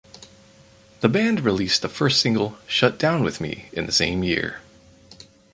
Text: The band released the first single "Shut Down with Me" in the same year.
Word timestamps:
The 1.01 1.09
band 1.09 1.41
released 1.41 1.83
the 1.83 1.87
first 1.87 2.21
single 2.21 2.57
"Shut 2.65 2.97
Down 2.97 3.21
with 3.21 3.39
Me" 3.39 3.69
in 3.71 3.85
the 3.85 3.91
same 3.91 4.23
year. 4.23 4.61